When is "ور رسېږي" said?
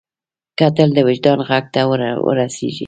1.89-2.79